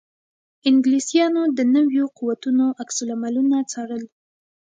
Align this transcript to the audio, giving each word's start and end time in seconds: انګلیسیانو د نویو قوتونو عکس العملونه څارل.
انګلیسیانو 0.69 1.43
د 1.57 1.59
نویو 1.75 2.05
قوتونو 2.17 2.65
عکس 2.81 2.97
العملونه 3.03 3.57
څارل. 3.71 4.03